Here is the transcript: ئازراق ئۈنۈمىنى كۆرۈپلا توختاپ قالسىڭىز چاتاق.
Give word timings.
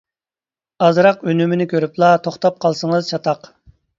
ئازراق 0.85 1.19
ئۈنۈمىنى 1.33 1.67
كۆرۈپلا 1.75 2.09
توختاپ 2.27 2.57
قالسىڭىز 2.65 3.13
چاتاق. 3.13 3.49